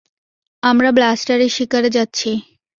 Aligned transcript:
আমরা 0.63 0.89
ব্লাস্টারের 0.91 1.51
শিকারে 1.51 1.89
যাচ্ছি। 1.89 2.29